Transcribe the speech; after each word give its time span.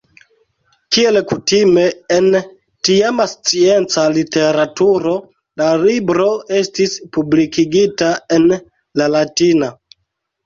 Kiel 0.95 1.17
kutime 1.31 1.81
en 2.13 2.37
tiama 2.87 3.27
scienca 3.33 4.05
literaturo, 4.15 5.13
la 5.63 5.67
libro 5.83 6.25
estis 6.63 6.95
publikigita 7.19 8.09
en 8.39 8.49
la 9.03 9.11
latina. 9.17 9.69